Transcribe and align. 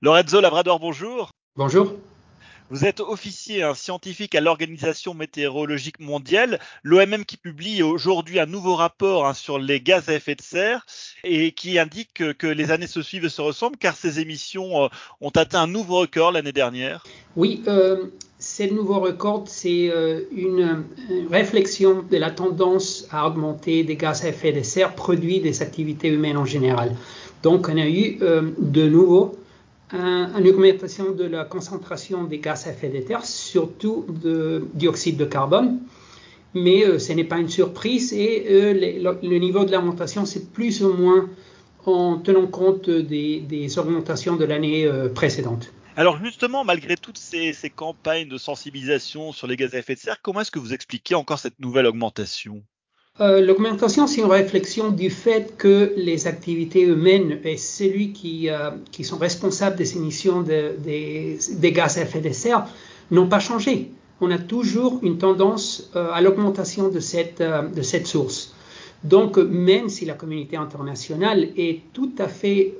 Lorenzo 0.00 0.40
Labrador, 0.40 0.78
bonjour. 0.78 1.30
Bonjour. 1.56 1.92
Vous 2.70 2.84
êtes 2.84 3.00
officier 3.00 3.62
un 3.62 3.74
scientifique 3.74 4.34
à 4.36 4.40
l'Organisation 4.40 5.12
météorologique 5.12 5.98
mondiale, 5.98 6.60
l'OMM 6.84 7.24
qui 7.24 7.36
publie 7.36 7.82
aujourd'hui 7.82 8.38
un 8.38 8.46
nouveau 8.46 8.76
rapport 8.76 9.26
hein, 9.26 9.34
sur 9.34 9.58
les 9.58 9.80
gaz 9.80 10.08
à 10.08 10.14
effet 10.14 10.36
de 10.36 10.42
serre 10.42 10.86
et 11.24 11.50
qui 11.50 11.78
indique 11.78 12.10
que, 12.14 12.32
que, 12.32 12.46
les 12.46 12.70
années 12.70 12.86
se 12.86 13.02
suivent 13.02 13.24
et 13.24 13.30
se 13.30 13.40
ressemblent 13.40 13.76
car 13.76 13.96
ces 13.96 14.20
émissions 14.20 14.84
euh, 14.84 14.88
ont 15.20 15.30
atteint 15.30 15.62
un 15.62 15.66
nouveau 15.66 15.96
record 16.00 16.30
l'année 16.30 16.52
dernière. 16.52 17.04
Oui, 17.34 17.62
euh, 17.66 18.04
ce 18.38 18.62
nouveau 18.72 19.00
record, 19.00 19.44
c'est 19.46 19.88
euh, 19.90 20.20
une, 20.30 20.84
une, 21.10 21.26
réflexion 21.28 22.04
de 22.08 22.16
la 22.18 22.30
tendance 22.30 23.08
à 23.10 23.26
augmenter 23.26 23.82
des 23.82 23.96
gaz 23.96 24.24
à 24.24 24.28
effet 24.28 24.52
de 24.52 24.62
serre 24.62 24.94
produits 24.94 25.40
des 25.40 25.60
activités 25.60 26.08
humaines 26.08 26.36
en 26.36 26.44
général. 26.44 26.94
Donc 27.42 27.68
on 27.68 27.76
a 27.76 27.86
eu 27.86 28.18
euh, 28.22 28.50
de 28.58 28.88
nouveau 28.88 29.36
une 29.92 30.48
augmentation 30.48 31.12
de 31.12 31.24
la 31.24 31.44
concentration 31.44 32.24
des 32.24 32.38
gaz 32.38 32.66
à 32.66 32.70
effet 32.70 32.88
de 32.88 33.06
serre, 33.06 33.24
surtout 33.24 34.04
de 34.08 34.66
dioxyde 34.74 35.16
de 35.16 35.24
carbone. 35.24 35.80
Mais 36.54 36.84
euh, 36.84 36.98
ce 36.98 37.12
n'est 37.12 37.24
pas 37.24 37.38
une 37.38 37.48
surprise 37.48 38.12
et 38.12 38.46
euh, 38.50 38.72
le, 39.22 39.38
niveau 39.38 39.64
de 39.64 39.72
l'augmentation, 39.72 40.24
c'est 40.24 40.50
plus 40.52 40.82
ou 40.82 40.92
moins 40.92 41.28
en 41.84 42.18
tenant 42.18 42.46
compte 42.46 42.88
des, 42.88 43.78
augmentations 43.78 44.36
de 44.36 44.44
l'année 44.44 44.86
euh, 44.86 45.08
précédente. 45.08 45.72
Alors 45.96 46.22
justement, 46.24 46.64
malgré 46.64 46.96
toutes 46.96 47.18
ces, 47.18 47.54
campagnes 47.74 48.28
de 48.28 48.38
sensibilisation 48.38 49.32
sur 49.32 49.46
les 49.46 49.56
gaz 49.56 49.74
à 49.74 49.78
effet 49.78 49.94
de 49.94 50.00
serre, 50.00 50.22
comment 50.22 50.40
est-ce 50.40 50.50
que 50.50 50.58
vous 50.58 50.72
expliquez 50.72 51.14
encore 51.14 51.38
cette 51.38 51.58
nouvelle 51.58 51.86
augmentation? 51.86 52.62
Euh, 53.20 53.40
L'augmentation, 53.40 54.06
c'est 54.06 54.20
une 54.20 54.26
réflexion 54.26 54.90
du 54.90 55.10
fait 55.10 55.56
que 55.56 55.92
les 55.96 56.26
activités 56.26 56.82
humaines 56.82 57.40
et 57.44 57.56
celui 57.56 58.12
qui, 58.12 58.48
euh, 58.48 58.70
sont 59.02 59.18
responsables 59.18 59.76
des 59.76 59.96
émissions 59.96 60.42
de, 60.42 60.74
des, 60.78 61.72
gaz 61.72 61.98
à 61.98 62.02
effet 62.02 62.20
de 62.20 62.32
serre 62.32 62.66
n'ont 63.10 63.28
pas 63.28 63.40
changé. 63.40 63.90
On 64.20 64.30
a 64.30 64.38
toujours 64.38 65.00
une 65.02 65.18
tendance 65.18 65.90
euh, 65.96 66.10
à 66.12 66.20
l'augmentation 66.20 66.88
de 66.88 67.00
cette, 67.00 67.42
source. 68.06 68.54
Donc, 69.04 69.36
même 69.38 69.88
si 69.88 70.04
la 70.04 70.14
communauté 70.14 70.56
internationale 70.56 71.48
est 71.56 71.80
tout 71.92 72.12
à 72.18 72.26
fait 72.26 72.74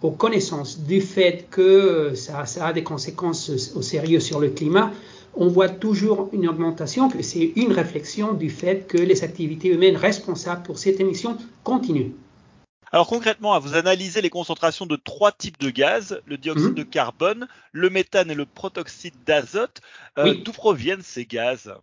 aux 0.00 0.10
connaissances 0.10 0.80
du 0.80 1.00
fait 1.00 1.46
que 1.50 2.12
ça, 2.14 2.44
a 2.60 2.72
des 2.72 2.82
conséquences 2.82 3.72
au 3.74 3.82
sérieux 3.82 4.20
sur 4.20 4.40
le 4.40 4.48
climat, 4.48 4.92
on 5.36 5.48
voit 5.48 5.68
toujours 5.68 6.28
une 6.32 6.48
augmentation, 6.48 7.08
que 7.08 7.22
c'est 7.22 7.52
une 7.56 7.72
réflexion 7.72 8.32
du 8.32 8.50
fait 8.50 8.86
que 8.86 8.98
les 8.98 9.24
activités 9.24 9.68
humaines 9.68 9.96
responsables 9.96 10.62
pour 10.62 10.78
cette 10.78 11.00
émission 11.00 11.36
continuent. 11.62 12.12
Alors 12.92 13.08
concrètement, 13.08 13.58
vous 13.58 13.74
analysez 13.74 14.22
les 14.22 14.30
concentrations 14.30 14.86
de 14.86 14.94
trois 14.94 15.32
types 15.32 15.58
de 15.58 15.70
gaz, 15.70 16.20
le 16.26 16.36
dioxyde 16.36 16.70
mmh. 16.70 16.74
de 16.74 16.82
carbone, 16.84 17.48
le 17.72 17.90
méthane 17.90 18.30
et 18.30 18.36
le 18.36 18.46
protoxyde 18.46 19.14
d'azote. 19.26 19.80
Euh, 20.16 20.24
oui. 20.24 20.42
D'où 20.44 20.52
proviennent 20.52 21.02
ces 21.02 21.24
gaz? 21.24 21.74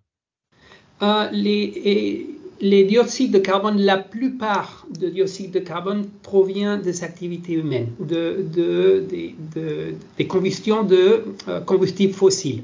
Euh, 1.01 1.29
les, 1.33 2.29
les, 2.61 2.83
dioxydes 2.85 3.33
de 3.33 3.39
carbone, 3.39 3.77
la 3.81 3.97
plupart 3.97 4.85
de 4.97 5.09
dioxyde 5.09 5.51
de 5.51 5.59
carbone 5.59 6.07
provient 6.23 6.77
des 6.77 7.03
activités 7.03 7.53
humaines, 7.53 7.89
de, 7.99 8.45
de, 8.53 9.05
de, 9.53 9.95
des 10.17 10.27
combustions 10.27 10.83
de 10.83 11.25
euh, 11.49 11.59
combustibles 11.59 12.13
fossiles 12.13 12.63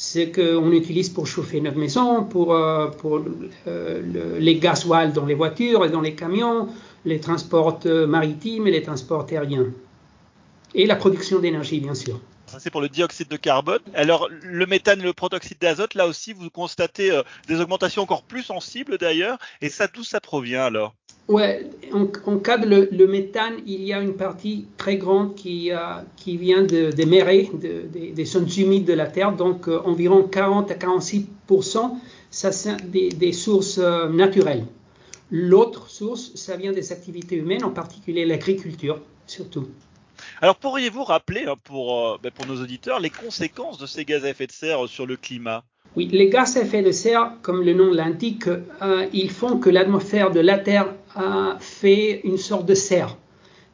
ce 0.00 0.20
qu'on 0.20 0.72
utilise 0.72 1.10
pour 1.10 1.26
chauffer 1.26 1.60
notre 1.60 1.76
maison, 1.76 2.24
pour, 2.24 2.54
euh, 2.54 2.86
pour 2.86 3.18
euh, 3.18 4.00
le, 4.00 4.38
les 4.38 4.56
gasoils 4.58 5.12
dans 5.12 5.26
les 5.26 5.34
voitures 5.34 5.84
et 5.84 5.90
dans 5.90 6.00
les 6.00 6.14
camions, 6.14 6.68
les 7.04 7.20
transports 7.20 7.80
maritimes 8.08 8.66
et 8.66 8.70
les 8.70 8.82
transports 8.82 9.26
aériens. 9.30 9.66
Et 10.74 10.86
la 10.86 10.96
production 10.96 11.38
d'énergie, 11.38 11.80
bien 11.80 11.94
sûr. 11.94 12.18
Ça, 12.46 12.58
c'est 12.58 12.70
pour 12.70 12.80
le 12.80 12.88
dioxyde 12.88 13.28
de 13.28 13.36
carbone. 13.36 13.82
Alors, 13.94 14.26
le 14.42 14.64
méthane 14.64 15.00
et 15.00 15.04
le 15.04 15.12
protoxyde 15.12 15.58
d'azote, 15.60 15.94
là 15.94 16.06
aussi, 16.06 16.32
vous 16.32 16.48
constatez 16.48 17.10
euh, 17.10 17.22
des 17.46 17.60
augmentations 17.60 18.02
encore 18.02 18.22
plus 18.22 18.42
sensibles 18.42 18.96
d'ailleurs. 18.96 19.36
Et 19.60 19.68
ça, 19.68 19.86
d'où 19.86 20.02
ça 20.02 20.18
provient 20.20 20.64
alors? 20.64 20.94
Ouais, 21.30 21.70
en, 21.92 22.08
en 22.26 22.38
cas 22.38 22.58
de 22.58 22.66
le, 22.66 22.88
le, 22.90 23.06
méthane, 23.06 23.54
il 23.64 23.84
y 23.84 23.92
a 23.92 24.00
une 24.00 24.14
partie 24.14 24.66
très 24.76 24.96
grande 24.96 25.36
qui, 25.36 25.70
euh, 25.70 25.76
qui 26.16 26.36
vient 26.36 26.62
de, 26.62 26.90
des 26.90 27.04
de, 27.04 27.86
de, 27.86 28.12
des 28.12 28.24
zones 28.24 28.48
humides 28.58 28.84
de 28.84 28.94
la 28.94 29.06
Terre, 29.06 29.30
donc 29.36 29.68
euh, 29.68 29.80
environ 29.84 30.24
40 30.24 30.72
à 30.72 30.74
46 30.74 31.26
ça 32.32 32.50
des, 32.84 33.10
des, 33.10 33.32
sources 33.32 33.78
euh, 33.78 34.08
naturelles. 34.08 34.66
L'autre 35.30 35.88
source, 35.88 36.32
ça 36.34 36.56
vient 36.56 36.72
des 36.72 36.90
activités 36.90 37.36
humaines, 37.36 37.62
en 37.62 37.70
particulier 37.70 38.24
l'agriculture, 38.24 38.98
surtout. 39.28 39.68
Alors 40.42 40.56
pourriez-vous 40.56 41.04
rappeler 41.04 41.44
hein, 41.46 41.54
pour, 41.62 42.18
euh, 42.24 42.30
pour 42.34 42.46
nos 42.46 42.60
auditeurs 42.60 42.98
les 42.98 43.10
conséquences 43.10 43.78
de 43.78 43.86
ces 43.86 44.04
gaz 44.04 44.24
à 44.24 44.30
effet 44.30 44.48
de 44.48 44.52
serre 44.52 44.88
sur 44.88 45.06
le 45.06 45.16
climat? 45.16 45.62
Oui, 45.96 46.08
les 46.12 46.28
gaz 46.28 46.56
à 46.56 46.62
effet 46.62 46.82
de 46.82 46.92
serre, 46.92 47.32
comme 47.42 47.62
le 47.62 47.74
nom 47.74 47.92
l'indique, 47.92 48.46
euh, 48.48 49.06
ils 49.12 49.30
font 49.30 49.58
que 49.58 49.70
l'atmosphère 49.70 50.30
de 50.30 50.40
la 50.40 50.58
Terre 50.58 50.94
a 51.14 51.56
fait 51.60 52.20
une 52.24 52.38
sorte 52.38 52.66
de 52.66 52.74
serre 52.74 53.16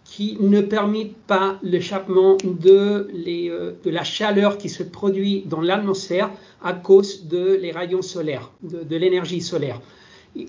qui 0.05 0.39
ne 0.41 0.61
permet 0.61 1.13
pas 1.27 1.59
l'échappement 1.63 2.37
de, 2.45 3.09
euh, 3.27 3.73
de, 3.83 3.91
la 3.91 4.05
chaleur 4.05 4.57
qui 4.57 4.69
se 4.69 4.83
produit 4.83 5.43
dans 5.47 5.61
l'atmosphère 5.61 6.31
à 6.63 6.73
cause 6.73 7.27
de 7.27 7.55
les 7.61 7.73
rayons 7.73 8.03
solaires, 8.03 8.51
de, 8.63 8.85
de 8.85 8.97
l'énergie 8.97 9.41
solaire. 9.41 9.81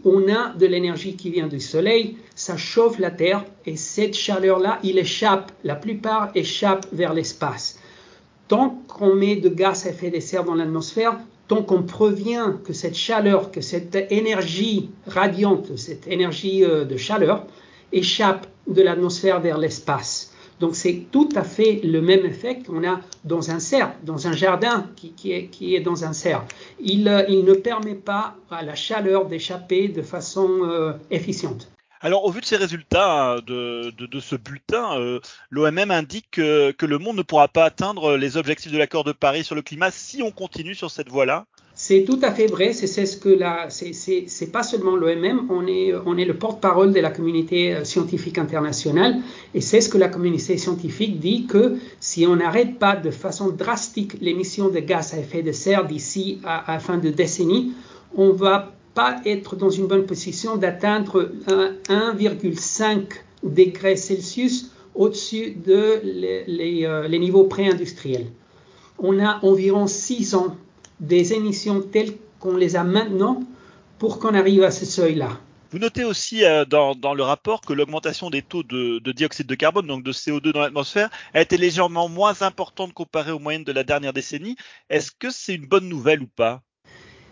On 0.03 0.27
a 0.31 0.53
de 0.53 0.65
l'énergie 0.65 1.15
qui 1.15 1.29
vient 1.29 1.47
du 1.47 1.59
soleil, 1.59 2.17
ça 2.35 2.57
chauffe 2.57 2.99
la 2.99 3.09
Terre 3.09 3.45
et 3.65 3.77
cette 3.77 4.15
chaleur-là, 4.15 4.79
il 4.83 4.97
échappe, 4.99 5.51
la 5.63 5.75
plupart 5.75 6.29
échappe 6.35 6.85
vers 6.91 7.13
l'espace. 7.13 7.79
Tant 8.47 8.81
qu'on 8.87 9.15
met 9.15 9.37
de 9.37 9.49
gaz 9.49 9.85
à 9.85 9.89
effet 9.89 10.09
de 10.09 10.19
serre 10.19 10.43
dans 10.43 10.55
l'atmosphère, 10.55 11.17
tant 11.47 11.63
qu'on 11.63 11.83
provient 11.83 12.59
que 12.63 12.73
cette 12.73 12.95
chaleur, 12.95 13.51
que 13.51 13.61
cette 13.61 13.95
énergie 14.11 14.89
radiante, 15.07 15.77
cette 15.77 16.07
énergie 16.07 16.63
euh, 16.63 16.85
de 16.85 16.97
chaleur 16.97 17.45
échappe 17.91 18.47
de 18.67 18.81
l'atmosphère 18.81 19.39
vers 19.39 19.57
l'espace. 19.57 20.33
Donc 20.59 20.75
c'est 20.75 21.05
tout 21.11 21.29
à 21.35 21.43
fait 21.43 21.81
le 21.83 22.01
même 22.01 22.25
effet 22.25 22.59
qu'on 22.65 22.83
a 22.87 22.99
dans 23.23 23.51
un 23.51 23.59
cerf, 23.59 23.93
dans 24.03 24.27
un 24.27 24.31
jardin 24.31 24.87
qui, 24.95 25.31
est, 25.31 25.79
dans 25.79 26.03
un 26.03 26.13
cerf. 26.13 26.43
Il, 26.79 27.07
euh, 27.07 27.23
il, 27.29 27.45
ne 27.45 27.53
permet 27.53 27.95
pas 27.95 28.35
à 28.49 28.63
la 28.63 28.75
chaleur 28.75 29.27
d'échapper 29.27 29.87
de 29.87 30.01
façon 30.01 30.49
euh, 30.63 30.93
efficiente. 31.11 31.69
Alors, 32.01 32.25
au 32.25 32.31
vu 32.31 32.41
de 32.41 32.45
ces 32.45 32.57
résultats 32.57 33.33
hein, 33.33 33.39
de, 33.45 34.19
ce 34.19 34.35
bulletin, 34.35 34.99
euh, 34.99 35.19
l'OMM 35.49 35.89
indique 35.91 36.31
que, 36.31 36.85
le 36.85 36.97
monde 36.99 37.17
ne 37.17 37.23
pourra 37.23 37.47
pas 37.47 37.65
atteindre 37.65 38.17
les 38.17 38.37
objectifs 38.37 38.71
de 38.71 38.77
l'accord 38.77 39.03
de 39.03 39.11
Paris 39.11 39.43
sur 39.43 39.55
le 39.55 39.61
climat 39.61 39.89
si 39.91 40.21
on 40.21 40.31
continue 40.31 40.75
sur 40.75 40.91
cette 40.91 41.09
voie-là. 41.09 41.45
C'est 41.79 42.05
tout 42.05 42.19
à 42.23 42.31
fait 42.31 42.47
vrai. 42.47 42.73
C'est 42.73 43.05
ce 43.05 43.17
que 43.17 43.29
la, 43.29 43.69
c'est 43.69 44.51
pas 44.51 44.63
seulement 44.63 44.95
l'OMM. 44.95 45.47
On 45.51 45.67
est, 45.67 45.93
on 46.05 46.17
est 46.17 46.25
le 46.25 46.35
porte-parole 46.35 46.91
de 46.91 46.99
la 46.99 47.11
communauté 47.11 47.75
euh, 47.75 47.83
scientifique 47.83 48.39
internationale 48.39 49.17
et 49.53 49.61
c'est 49.61 49.81
ce 49.81 49.89
que 49.89 49.99
la 49.99 50.09
communauté 50.09 50.57
scientifique 50.57 51.19
dit 51.19 51.45
que 51.45 51.77
si 51.99 52.25
on 52.25 52.35
n'arrête 52.35 52.79
pas 52.79 52.95
de 52.95 53.11
façon 53.11 53.49
drastique 53.49 54.13
l'émission 54.21 54.69
de 54.69 54.79
gaz 54.79 55.13
à 55.13 55.19
effet 55.19 55.43
de 55.43 55.51
serre 55.51 55.85
d'ici 55.85 56.39
à, 56.43 56.71
à 56.71 56.73
la 56.73 56.79
fin 56.79 56.97
de 56.97 57.09
décennie, 57.09 57.73
on 58.15 58.31
va 58.31 58.71
pas 58.97 59.21
être 59.25 59.55
dans 59.55 59.69
une 59.69 59.85
bonne 59.85 60.07
position 60.07 60.57
d'atteindre 60.57 61.31
1,5 61.45 63.03
degrés 63.43 63.95
Celsius 63.95 64.71
au-dessus 64.95 65.51
de 65.51 66.01
les, 66.03 66.45
les, 66.47 66.83
euh, 66.83 67.07
niveaux 67.07 67.43
pré-industriels. 67.43 68.25
On 68.97 69.23
a 69.23 69.39
environ 69.45 69.85
6 69.85 70.33
ans 70.33 70.57
des 70.99 71.33
émissions 71.33 71.81
telles 71.81 72.13
qu'on 72.39 72.57
les 72.57 72.75
a 72.75 72.83
maintenant 72.83 73.43
pour 73.99 74.17
qu'on 74.17 74.33
arrive 74.33 74.63
à 74.63 74.71
ce 74.71 74.87
seuil-là. 74.87 75.29
Vous 75.69 75.77
notez 75.77 76.03
aussi 76.03 76.43
euh, 76.43 76.65
dans, 76.65 76.95
dans, 76.95 77.13
le 77.13 77.21
rapport 77.21 77.61
que 77.61 77.73
l'augmentation 77.73 78.31
des 78.31 78.41
taux 78.41 78.63
de, 78.63 78.97
de, 78.97 79.11
dioxyde 79.11 79.45
de 79.45 79.53
carbone, 79.53 79.85
donc 79.85 80.01
de 80.01 80.11
CO2 80.11 80.51
dans 80.51 80.61
l'atmosphère, 80.61 81.11
a 81.35 81.41
été 81.41 81.57
légèrement 81.57 82.09
moins 82.09 82.41
importante 82.41 82.93
comparée 82.93 83.31
aux 83.31 83.37
moyennes 83.37 83.63
de 83.63 83.73
la 83.73 83.83
dernière 83.83 84.13
décennie. 84.13 84.55
Est-ce 84.89 85.11
que 85.11 85.29
c'est 85.29 85.53
une 85.53 85.67
bonne 85.67 85.87
nouvelle 85.87 86.23
ou 86.23 86.27
pas? 86.27 86.63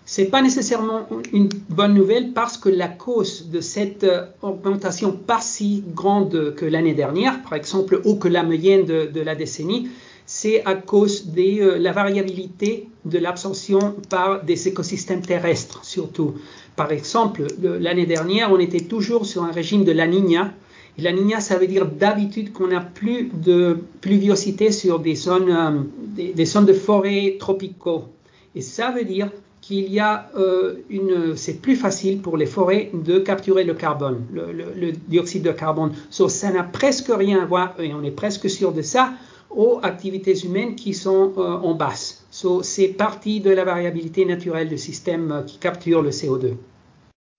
C'est 0.05 0.25
pas 0.25 0.43
nécessairement 0.43 1.07
une 1.33 1.49
bonne 1.69 1.95
nouvelle 1.95 2.31
parce 2.31 2.59
que 2.59 2.69
la 2.69 2.87
cause 2.87 3.49
de 3.49 3.59
cette 3.59 4.03
euh, 4.03 4.25
augmentation 4.43 5.11
pas 5.11 5.41
si 5.41 5.83
grande 5.95 6.53
que 6.55 6.65
l'année 6.65 6.93
dernière, 6.93 7.41
par 7.41 7.55
exemple, 7.55 8.01
ou 8.05 8.15
que 8.15 8.27
la 8.27 8.43
moyenne 8.43 8.85
de, 8.85 9.21
la 9.21 9.33
décennie, 9.33 9.89
c'est 10.27 10.63
à 10.65 10.75
cause 10.75 11.27
de 11.27 11.59
euh, 11.59 11.77
la 11.79 11.91
variabilité 11.91 12.87
de 13.05 13.17
l'absorption 13.17 13.95
par 14.09 14.43
des 14.43 14.67
écosystèmes 14.67 15.21
terrestres, 15.21 15.83
surtout. 15.83 16.35
Par 16.75 16.91
exemple, 16.91 17.47
l'année 17.61 18.05
dernière, 18.05 18.51
on 18.51 18.59
était 18.59 18.81
toujours 18.81 19.25
sur 19.25 19.43
un 19.43 19.51
régime 19.51 19.85
de 19.85 19.91
la 19.91 20.05
Niña. 20.05 20.53
Et 20.97 21.01
la 21.01 21.13
Niña, 21.13 21.39
ça 21.39 21.57
veut 21.57 21.67
dire 21.67 21.87
d'habitude 21.87 22.53
qu'on 22.53 22.67
n'a 22.67 22.81
plus 22.81 23.31
de 23.33 23.79
pluviosité 24.01 24.71
sur 24.71 24.99
des 24.99 25.15
zones, 25.15 25.49
euh, 25.49 25.81
des, 26.15 26.33
des 26.33 26.45
zones 26.45 26.65
de 26.65 26.73
forêts 26.73 27.37
tropicaux. 27.39 28.05
Et 28.53 28.61
ça 28.61 28.91
veut 28.91 29.03
dire 29.03 29.29
qu'il 29.65 29.91
y 29.91 29.99
a 29.99 30.29
euh, 30.37 30.75
une, 30.91 31.35
c'est 31.35 31.59
plus 31.59 31.75
facile 31.75 32.21
pour 32.21 32.37
les 32.37 32.45
forêts 32.45 32.91
de 32.93 33.17
capturer 33.17 33.63
le 33.63 33.73
carbone, 33.73 34.21
le, 34.31 34.91
dioxyde 35.07 35.41
de 35.41 35.51
carbone. 35.51 35.91
So, 36.11 36.29
ça 36.29 36.51
n'a 36.51 36.61
presque 36.61 37.09
rien 37.09 37.41
à 37.41 37.45
voir, 37.45 37.73
et 37.79 37.91
on 37.91 38.03
est 38.03 38.11
presque 38.11 38.47
sûr 38.47 38.73
de 38.73 38.83
ça, 38.83 39.13
aux 39.49 39.79
activités 39.81 40.37
humaines 40.45 40.75
qui 40.75 40.93
sont 40.93 41.33
euh, 41.37 41.41
en 41.41 41.73
basse. 41.73 42.25
So, 42.29 42.61
c'est 42.61 42.89
partie 42.89 43.39
de 43.39 43.49
la 43.49 43.63
variabilité 43.63 44.23
naturelle 44.25 44.69
du 44.69 44.77
système 44.77 45.31
euh, 45.31 45.41
qui 45.41 45.57
capture 45.57 46.03
le 46.03 46.11
CO2. 46.11 46.53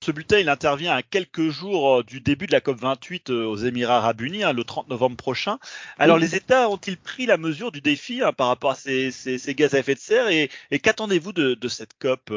Ce 0.07 0.13
bulletin, 0.13 0.39
il 0.39 0.49
intervient 0.49 0.93
à 0.93 1.03
quelques 1.03 1.49
jours 1.49 1.97
euh, 1.97 2.03
du 2.05 2.21
début 2.21 2.47
de 2.47 2.53
la 2.53 2.61
COP28 2.61 3.33
euh, 3.33 3.45
aux 3.45 3.57
Émirats 3.57 3.97
Arabes 3.97 4.21
Unis, 4.21 4.45
hein, 4.45 4.53
le 4.53 4.63
30 4.63 4.89
novembre 4.89 5.17
prochain. 5.17 5.59
Alors, 5.99 6.17
les 6.17 6.37
États 6.37 6.71
ont-ils 6.71 6.97
pris 6.97 7.27
la 7.27 7.37
mesure 7.39 7.73
du 7.73 7.81
défi 7.81 8.23
hein, 8.23 8.33
par 8.33 8.47
rapport 8.47 8.71
à 8.71 8.75
ces, 8.77 9.11
gaz 9.57 9.75
à 9.75 9.81
effet 9.81 9.97
de 9.97 9.99
serre 9.99 10.29
et, 10.29 10.49
qu'attendez-vous 10.79 11.33
de, 11.33 11.69
cette 11.69 11.99
COP 11.99 12.33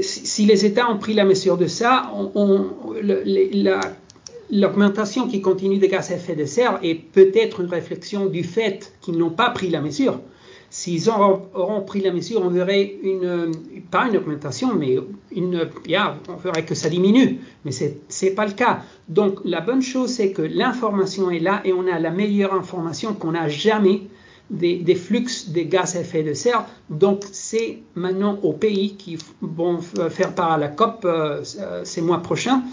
si, 0.00 0.46
les 0.46 0.64
États 0.64 0.88
ont 0.88 0.96
pris 0.96 1.12
la 1.12 1.26
mesure 1.26 1.58
de 1.58 1.66
ça, 1.66 2.10
l'augmentation 4.50 5.28
qui 5.28 5.42
continue 5.42 5.76
des 5.76 5.88
gaz 5.88 6.10
à 6.10 6.14
effet 6.14 6.36
de 6.36 6.46
serre 6.46 6.78
est 6.82 6.94
peut-être 6.94 7.60
une 7.60 7.68
réflexion 7.68 8.24
du 8.24 8.44
fait 8.44 8.94
qu'ils 9.02 9.18
n'ont 9.18 9.28
pas 9.28 9.50
pris 9.50 9.68
la 9.68 9.82
mesure. 9.82 10.20
S'ils 10.76 11.08
auront, 11.08 11.82
pris 11.82 12.00
la 12.00 12.10
mesure, 12.10 12.42
on 12.42 12.48
verrait 12.48 12.96
une, 13.04 13.52
pas 13.92 14.08
une 14.08 14.16
augmentation, 14.16 14.74
mais 14.74 14.98
on 14.98 16.36
verrait 16.42 16.64
que 16.64 16.74
ça 16.74 16.88
diminue. 16.88 17.38
Mais 17.64 17.70
ce 17.70 17.84
n'est 18.24 18.32
pas 18.32 18.44
le 18.44 18.54
cas. 18.54 18.80
Donc 19.08 19.38
la 19.44 19.60
bonne 19.60 19.82
chose, 19.82 20.10
c'est 20.10 20.32
que 20.32 20.42
l'information 20.42 21.30
est 21.30 21.38
là 21.38 21.60
et 21.64 21.72
on 21.72 21.86
a 21.86 22.00
la 22.00 22.10
meilleure 22.10 22.52
information 22.52 23.14
qu'on 23.14 23.30
n'a 23.30 23.48
jamais 23.48 24.02
des, 24.50 24.96
flux 24.96 25.28
des 25.46 25.66
gaz 25.66 25.94
à 25.94 26.00
effet 26.00 26.24
de 26.24 26.34
serre. 26.34 26.66
Donc 26.90 27.22
c'est 27.30 27.78
maintenant 27.94 28.40
aux 28.42 28.52
pays 28.52 28.96
qui 28.96 29.16
vont 29.42 29.78
faire 29.80 30.34
part 30.34 30.50
à 30.50 30.58
la 30.58 30.66
COP 30.66 31.04
euh, 31.04 31.44
ces 31.84 32.02
mois 32.02 32.18
prochains 32.18 32.64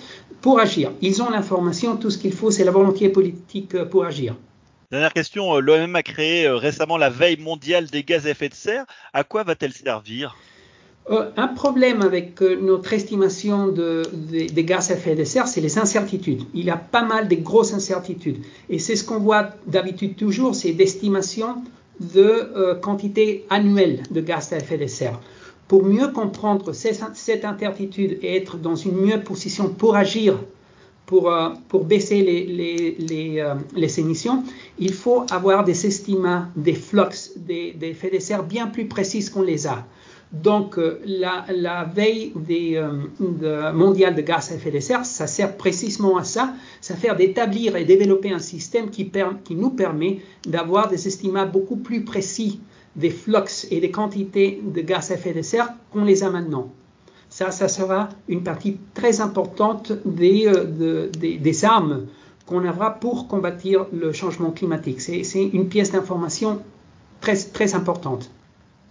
pour 0.42 0.60
agir. 0.60 0.92
Ils 1.04 1.22
ont 1.22 1.30
l'information, 1.30 1.98
tout 1.98 2.10
ce 2.10 2.18
qu'il 2.18 2.34
faut, 2.34 2.50
c'est 2.50 2.64
la 2.64 2.72
volonté 2.72 3.10
politique 3.10 3.78
pour 3.92 4.06
agir. 4.06 4.36
Dernière 4.92 5.14
question, 5.14 5.56
euh, 5.56 5.62
l'OMM 5.62 5.96
a 5.96 6.04
créé 6.04 6.46
euh, 6.46 6.58
récemment 6.58 6.98
la 6.98 7.10
veille 7.10 7.38
mondiale 7.38 7.86
des 7.86 8.04
gaz 8.04 8.28
à 8.28 8.32
effet 8.32 8.50
de 8.50 8.54
serre. 8.54 8.86
À 9.14 9.24
quoi 9.24 9.44
va-t-elle 9.44 9.72
servir? 9.72 10.36
Euh, 11.10 11.32
Un 11.38 11.48
problème 11.48 12.02
avec 12.02 12.42
notre 12.42 12.92
estimation 12.92 13.70
des 13.70 14.64
gaz 14.66 14.92
à 14.92 14.96
effet 14.96 15.16
de 15.16 15.24
serre, 15.24 15.48
c'est 15.48 15.62
les 15.62 15.80
incertitudes. 15.80 16.44
Il 16.54 16.66
y 16.66 16.70
a 16.70 16.76
pas 16.76 17.04
mal 17.04 17.30
de 17.30 17.36
grosses 17.36 17.74
incertitudes. 17.74 18.40
Et 18.70 18.80
c'est 18.80 18.98
ce 18.98 19.06
qu'on 19.06 19.20
voit 19.20 19.52
d'habitude 19.66 20.18
toujours, 20.18 20.56
c'est 20.56 20.74
d'estimation 20.74 21.64
de 22.02 22.78
quantité 22.82 23.46
annuelle 23.50 24.04
de 24.12 24.20
gaz 24.20 24.52
à 24.52 24.58
effet 24.58 24.78
de 24.78 24.88
serre. 24.88 25.22
Pour 25.70 25.86
mieux 25.86 26.10
comprendre 26.10 26.74
cette 26.74 27.46
incertitude 27.46 28.20
et 28.22 28.36
être 28.36 28.58
dans 28.58 28.76
une 28.76 28.98
meilleure 28.98 29.24
position 29.24 29.70
pour 29.70 29.96
agir 29.96 30.38
pour, 31.12 31.30
euh, 31.30 31.50
pour 31.68 31.84
baisser 31.84 32.22
les, 32.22 32.46
les, 32.46 32.96
les, 32.98 33.40
euh, 33.42 33.56
les, 33.76 34.00
émissions, 34.00 34.46
il 34.80 34.94
faut 34.94 35.26
avoir 35.30 35.66
des 35.66 35.86
estimats 35.86 36.48
des 36.56 36.74
flux, 36.74 37.02
des, 37.36 37.74
des 37.74 37.88
effets 37.88 38.10
de 38.10 38.20
serre 38.20 38.44
bien 38.44 38.68
plus 38.68 38.86
précis 38.86 39.30
qu'on 39.30 39.42
les 39.42 39.68
a. 39.68 39.86
Donc, 40.32 40.78
euh, 40.78 41.02
la, 41.06 41.46
la, 41.54 41.84
veille 41.84 42.32
des, 42.38 42.82
de, 43.20 43.74
mondiale 43.74 44.16
de 44.16 44.22
gaz 44.22 44.54
à 44.54 44.56
effet 44.56 44.72
de 44.72 44.80
serre, 44.80 45.04
ça 45.04 45.28
sert 45.28 45.58
précisément 45.58 46.16
à 46.16 46.24
ça, 46.24 46.54
ça 46.80 46.96
fait 46.96 47.14
d'établir 47.14 47.76
et 47.76 47.84
développer 47.84 48.32
un 48.32 48.40
système 48.40 48.90
qui, 48.90 49.12
qui 49.44 49.56
nous 49.56 49.72
permet 49.72 50.20
d'avoir 50.48 50.88
des 50.88 51.10
estimats 51.10 51.46
beaucoup 51.46 51.76
plus 51.76 52.06
précis 52.06 52.62
des 52.96 53.10
flux 53.10 53.68
et 53.70 53.82
des 53.82 53.92
quantités 53.92 54.62
de 54.64 54.80
gaz 54.80 55.12
à 55.12 55.16
effet 55.16 55.34
de 55.34 55.42
serre 55.42 55.74
qu'on 55.92 56.06
les 56.06 56.24
a 56.24 56.30
maintenant. 56.30 56.72
Ça, 57.32 57.50
ça 57.52 57.70
sera 57.70 58.10
une 58.28 58.44
partie 58.44 58.78
très 58.94 59.22
importante 59.22 59.94
des, 60.06 60.48
euh, 60.48 61.10
des, 61.10 61.66
armes 61.66 62.08
qu'on 62.46 62.68
aura 62.68 63.00
pour 63.00 63.30
combattre 63.30 63.66
le 63.94 64.12
changement 64.12 64.52
climatique. 64.52 65.00
C'est 65.00 65.24
une 65.54 65.70
pièce 65.70 65.94
d'information 65.94 66.62
très, 67.22 67.38
très 67.38 67.74
importante. 67.74 68.30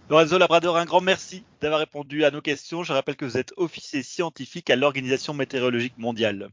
Lorenzo 0.08 0.38
Labrador, 0.38 0.78
un 0.78 0.86
grand 0.86 1.02
merci 1.02 1.44
d'avoir 1.60 1.80
répondu 1.80 2.24
à 2.24 2.30
nos 2.30 2.40
questions. 2.40 2.82
Je 2.82 2.94
rappelle 2.94 3.16
que 3.16 3.26
vous 3.26 3.36
êtes 3.36 3.52
officier 3.58 4.02
scientifique 4.02 4.70
à 4.70 4.74
l'Organisation 4.74 5.34
météorologique 5.34 5.98
mondiale. 5.98 6.48